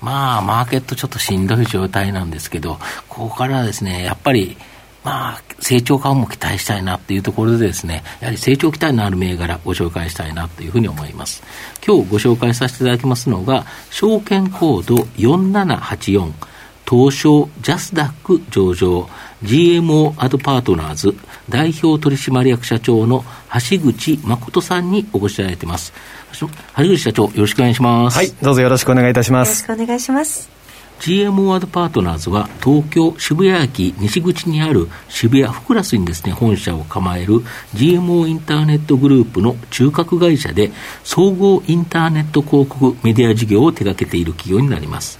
[0.00, 4.56] まあ、マーケットちょっとしんどい状態なんですけど、ここからですね、やっぱり、
[5.04, 11.42] まあ、成長感も期待したいなっていうところでですね、やはり成長期待のある銘柄ご紹介したいなというふうに思います。
[11.86, 16.32] 今日ご紹介させていただきますのが、証券コード4784、
[16.90, 19.08] 東証ジャスダック上場、
[19.44, 21.14] GMO アドパートナーズ
[21.48, 23.24] 代表取締役社長の
[23.70, 25.92] 橋口誠さんにお越しいただいています。
[26.32, 28.16] 橋口社長、よろしくお願いします。
[28.16, 29.62] はい、どうぞよろしくお願いいたします。
[29.62, 30.60] よろしくお願いします。
[31.00, 37.38] GMO アドパートナーズは東京渋谷駅西口にある渋谷フクラスにですね本社を構える
[37.74, 40.70] GMO インターネットグループの中核会社で
[41.02, 45.18] 総合インターネット広告メディア事業を手掛けている企業になります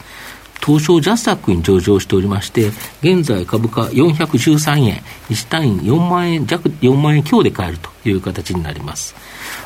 [0.64, 2.68] 東証ジャスタックに上場しておりまして、
[3.02, 9.14] 現在株価413円、1単位4万円弱、4万円強で買えるという形になります。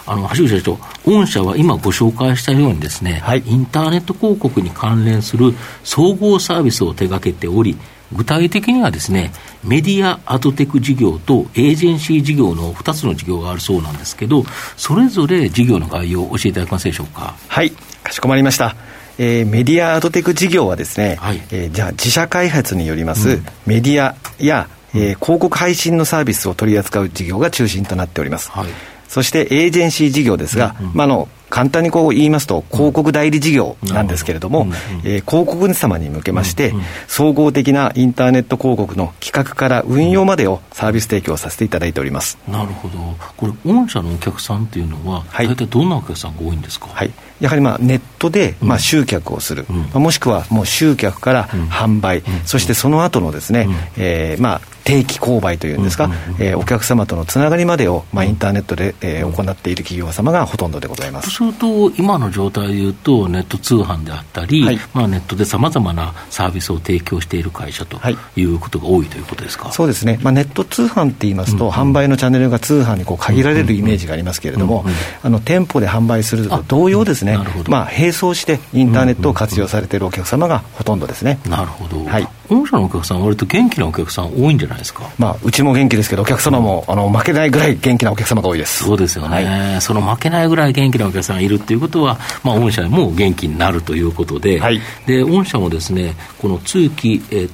[0.07, 7.77] あの、橋口社長、御社は今ご紹介したようにですね、はい、インターネット広告に関連する総合サービスを手掛けており、
[8.13, 9.33] 具体的にはですね、
[9.65, 14.45] メディアアドテク事業とエージェンシー事業の2つの事業があるそうなんですけど、
[14.77, 17.35] それぞれ事業の概要を教えていただけますでしょうか？
[17.49, 18.77] はい、かしこまりました。
[19.19, 28.51] えー、メディアアドテク事業はですね、はい、えー、じゃあ自社開発によります、メディアや、えー、広告配信のサービスを取り扱う事業が中心となっております。
[28.51, 28.69] はい、
[29.09, 34.67] そしてエージェンシー事業ですが、うんうん、まあ、の簡単にこう言いますと、広告代理事業なんですけれども、
[35.05, 36.75] えー、広告主様に向けまして、
[37.07, 42.39] 総合的なインターネット広告の企画から運用までをサービス提供させていただいております。
[42.49, 42.99] なるほど、
[43.37, 49.65] これ、御社のお客さんっていうのは、はい、大体どんなお客さんが多いんですか、はい、やはりまあネットでまあ集客をする、
[49.95, 61.31] うん、もしくはもう集客から販売、うん、そしてその後のですね、うん、えー、まあ定期購買というんですか、えー、お客様とのつながりまでを、まあ、インターネットで、えー、行っている企業様がほとんどでございます。
[61.31, 67.99] そうすると、今の状態でいうと、ネット通販であったり、はい、まあ、ネットでさまざまなサービスを提供している会社と
[68.37, 68.45] い。
[68.45, 74.85] うことが多いということですか、はい、そうですね、まあ、ネット通販って言いますと、うんうん、販売のチャンネルが通販にこう限られるイメージがありますけれども、
[75.23, 81.39] あの店舗で販売すると同様ですね、まあ、並走してインターネットを活用されているお客様がほとんどですね。
[81.47, 85.11] なるほど、はい、御社のお客さん、割と元気なお客さん多いんじゃないですか？
[85.19, 88.85] まあちも元気ですけど、お客様も、あの負けないぐらい元気なお客様が多いです。
[88.85, 97.49] そうですよね、はい、その負けないぐらい元気なお客さんがいるということは、まあ、御社も元気になるということで、はい、で御社もですね、この通期、え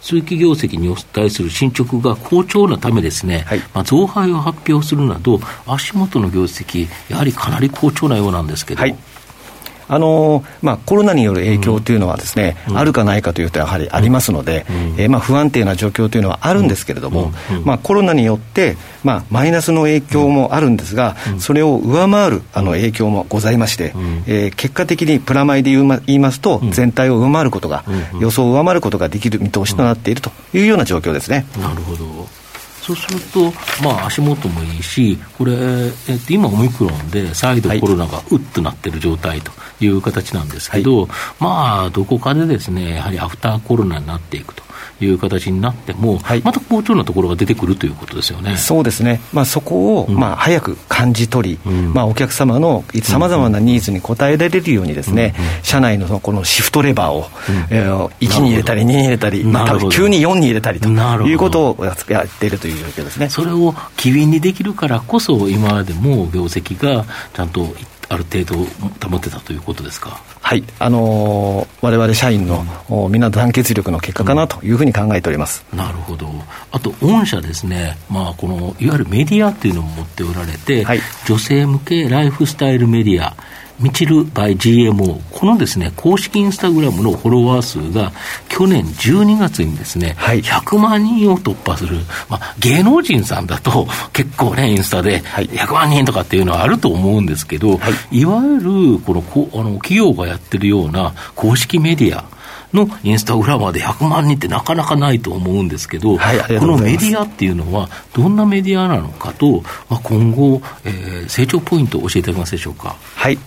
[0.00, 8.80] 通期業績に対する進捗が好調なためですね、はい、まあ、増配を発表するなど、足元の業績、やはりかなり好調なようなんですけど。
[8.80, 8.96] はい
[9.88, 23.92] あのまあ、コロナによる影響というのはですね、うん、あるかないかというとやはりありますので、うん、えー、まあ、不安定な状況というのはあるんですけれども、うん、まあ、コロナによって、まあ、マイナスの影響もあるんですが、それを上回るあの影響もございまして、
[24.26, 27.84] えー、結果的にプラマイで言いますと、全体を上回ることが、
[28.20, 31.46] 予想を上回ることができる見通しとなっているというような状況ですね。
[31.58, 32.26] なるほど
[32.86, 33.52] そうすると、
[33.82, 35.52] まあ、足元もいいし、これ、
[36.08, 41.08] えっと、今、オミクロンで再度コロナがうっとなってる状態という形なんですけど、はい、
[41.40, 44.66] まあ、どこかでですね、やはりアフターコロナになっていくと。
[45.00, 48.56] いう形になっても、はい、また好調なところが出てくるということですよね。
[48.56, 55.44] そうですね、まあ、そこを、まあ、早く感じ取り、うん、まあ、お客様のさまざまなニーズに応えられるようにですね、うん。
[55.44, 57.66] うん、社内のこのシフトレバーを、うん。
[57.70, 67.04] えー、1に入れたり、2に入れたり、まあ、急に4に入れたりということをやっているという状況ですねそれを機敏にできるからこそ、今までも業績が
[67.34, 67.66] ちゃんと
[68.08, 68.54] ある程度
[69.08, 70.22] 保ってたということですか？
[70.40, 75.64] はい、あのわれわれ社員の、うん、みんな団結力の結果かなというふうに考えております。
[75.74, 76.28] なるほど。
[76.70, 83.34] あと御社ですね、まあこのいわゆるメディアっていうのも持っておられて、はい、女性向けライフスタイルメディア。
[83.78, 88.12] ミチルバイ GMO、このですね、公式インスタグラムのフォロワー数が
[88.48, 102.24] 去年12月にですね、はい、100万人を突破する、まあ、芸能人さんだと結構ね、インスタで100万人とかっていうのはあると思うんですけど、はい、いわゆるこのこあの企業がやってるような公式メディア、
[102.72, 112.96] のインスタグラマーで100万人ってなかなかないと思うんですけど、はい、このメディアっていうのは、どんなメディアなのかと、まあ、今後、えー、成長ポイントを教えていただけますでしょうか？
[113.14, 113.38] はい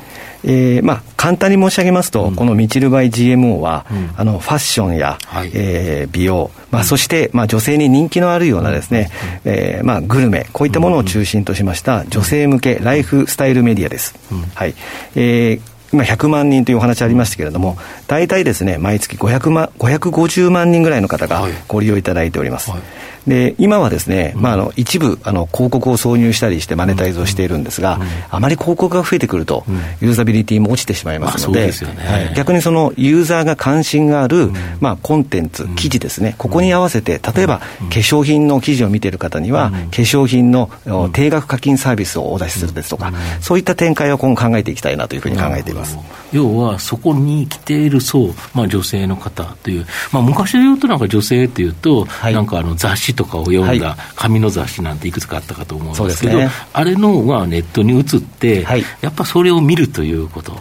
[0.43, 9.09] えーまあ、簡単に申し上げますと、うん、このミチルバイ GMO は、うん、あのファッションや、はい、えー、美容、まあ、そして、まあ、女性に人気のあるようなですね、
[9.45, 14.15] うん、えー、まあ、グルメ、こういったものを中心としました女性向けライフスタイルメディアです。
[14.55, 14.75] はい。
[15.15, 17.75] えー今100万人というお話ありましたけれども、
[18.05, 22.69] 大体ですね、毎月500万、550万人ぐらいの方がご利用いただいております。
[22.69, 22.87] はいはい
[23.29, 27.99] で今はですね、まあ、あの一部あの広告を挿入したりしてマネタイズをしているんですが、
[28.29, 29.63] あまり広告が増えてくると、
[30.01, 40.71] ユーザビリティも落ちてしまいますので,、はい、逆にそのユーザーが関心がある、まあ、コンテンツ、記事ですね、ここに合わせて、例えば、化粧品の記事を見ている方には、化粧品の
[41.13, 45.97] 定額課金サービスをお出しするですとか、そういった展開を今後考えていきたいなというふうに考えています。
[46.31, 60.57] 要は、そこに来ている層、まあ、女性の方という、まあ、昔で言うと、なんか女性っていうと、はい、なんかあの雑誌とかを読んだ紙の雑誌なんていくつかあったかと思うんですけど、ね、あれのがネットに移って、はい、やっぱそれを見るということ。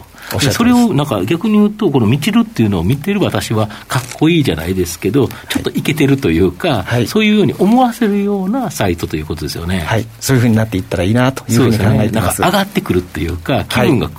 [0.51, 9.79] それをなんか逆に言うと、このみちるっていうのを見てる私はかっこいいじゃないですけど、ちょっといけてるというか、はい、そういうように思わせるようなサイトということですよね。
[9.79, 12.41] はい、そういうふうになっていったらいいなというふうに考えてます。
[12.41, 14.11] ね、なんか上がってくるっていうか、気分が、は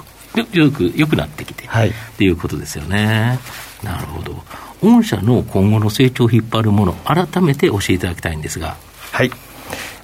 [0.52, 3.38] い、よくよくなってきて、はい、っていうことですよね。
[3.84, 4.42] なるほど。
[4.82, 8.76] 御社の今後の成長を引っ張るもの、改めて教えていただきたいんですが。
[9.12, 9.30] はい。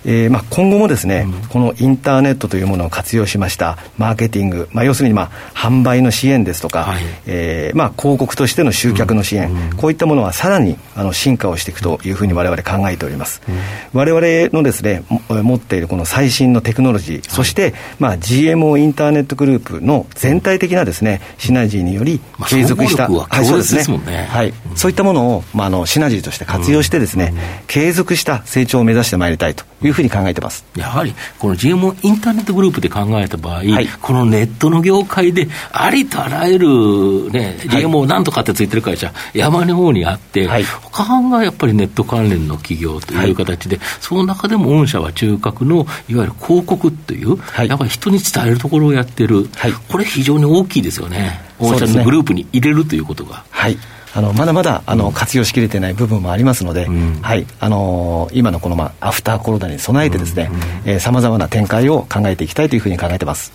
[0.06, 13.56] えーまあ、今後もですね、うん、このインターネットというものを活用しましたマーケティング、まあ、要するに、まあ、販売の支援ですとか、はい、えー、まあ、広告としての集客の支援、うん、こういったものはさらにあの進化をしていくというふうに我々考えております、うん、
[13.98, 27.34] 我々のですね持っているこの最新のテクノロジー、はい、そして、まあ、GMO インターネットグループの全体的なですねシナジーにより継続した、まあ、そうですね、はい、そういったものを、まあ、あのシナジーとして活用してですね、
[27.66, 30.64] 継続した成長を目指してまいりたいというふうに考えてます。
[30.76, 49.48] やはり、この GMO インターネットグループで考えた場合、はい、このネットの業界で、ありとあらゆるね、GMO なんとかってついてる会社、山の方にあって、はい、他がやっぱりネット関連の企業という形で、はい、その中でも御社は中核のいわゆる広告という、やっぱり人に伝えるところをやってる、
[49.88, 51.40] これ非常に大きいですよね。
[51.58, 53.44] 御社のグループに入れるということが。
[53.50, 53.78] はい
[54.16, 57.46] あのまだまだあの活用しきれてない部分もありますので、うん、はい。
[57.60, 63.52] あの今のこの、まあ、アフターコロナに備えてですねさまざまな展開を考えていきたいというふうに考えてます。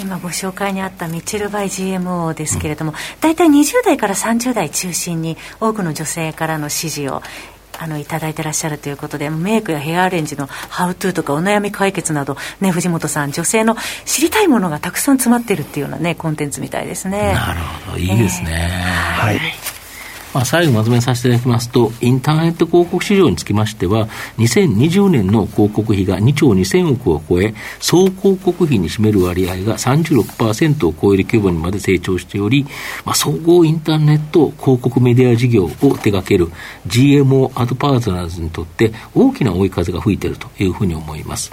[0.00, 7.22] 今ご紹介にあったミチルバイ GMO ですけれども、大体20代から30代中心に多くの女性からの支持を
[7.82, 13.74] あのいただいてらっしゃるということでメイクやヘアアレンジのハウトゥーとかお悩み解決などね藤本さん女性の
[14.04, 17.32] 知りたいものがたくさん詰まってるっていうようなねコンテンツみたいですね。
[17.32, 17.98] なるほど。
[17.98, 19.40] いいですね、えー、はい
[20.32, 32.64] まあ、最後まとめさせていただきますと、インターネット広告市場につきましては、2020年の広告費が2兆2000億を超え、総広告費に占める割合が36%を超える規模にまで成長しており、
[33.04, 36.48] まあ、総合インターネット広告メディア事業を手掛ける
[36.86, 41.50] GMO アドパートナーズにとって大きな追い風が吹いているというふうに思います。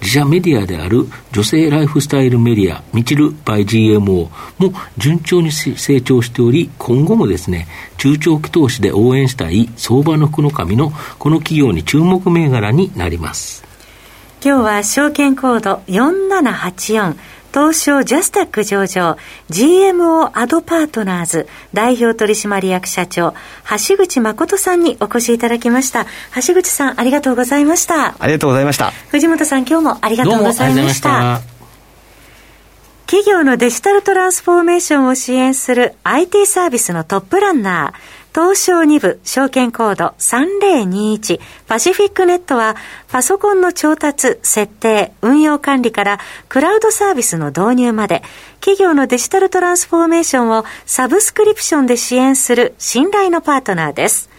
[0.00, 4.30] 自社メディアである女性ライフスタイルメディア、ミチルバイ GMO も
[4.96, 7.66] 順調に成長しており、今後もですね、
[7.96, 13.64] 中長期投資で応援したい相場の福の神のこの企業に注目銘柄になります。
[14.40, 17.16] 今日は証券コード4784
[17.58, 19.16] 東証ジャスタック上場
[19.50, 23.34] GMO アドパートナーズ代表取締役社長
[23.88, 26.06] 橋口誠さんにお越しいただきました。
[26.36, 28.14] 橋口さんありがとうございました。
[28.16, 28.92] ありがとうございました。
[29.10, 31.40] 藤本さん今日もありがとうございました。
[33.06, 42.76] 企業のデジタルトランスフォーメーションを支援する IT サービスのトップランナー東証2部証券コード3021パシフィックネットは
[43.08, 48.22] パソコンの調達、設定、運用管理からクラウドサービスの導入まで
[48.60, 54.30] 企業のデジタルトランスフォーメーションをサブスクリプションで支援する信頼のパートナーです。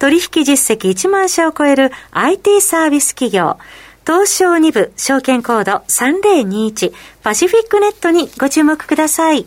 [0.00, 3.58] 取引実績1万社を超える IT サービス企業
[4.04, 9.46] 東証2部証券コード3021パシフィックネットにご注目ください。